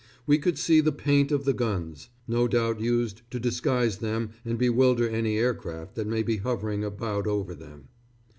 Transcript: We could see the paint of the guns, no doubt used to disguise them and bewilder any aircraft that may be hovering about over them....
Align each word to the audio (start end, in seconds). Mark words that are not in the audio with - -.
We 0.25 0.39
could 0.39 0.57
see 0.57 0.81
the 0.81 0.91
paint 0.91 1.31
of 1.31 1.45
the 1.45 1.53
guns, 1.53 2.09
no 2.27 2.47
doubt 2.47 2.79
used 2.79 3.21
to 3.29 3.39
disguise 3.39 3.99
them 3.99 4.31
and 4.43 4.57
bewilder 4.57 5.07
any 5.07 5.37
aircraft 5.37 5.93
that 5.93 6.07
may 6.07 6.23
be 6.23 6.37
hovering 6.37 6.83
about 6.83 7.27
over 7.27 7.53
them.... 7.53 7.89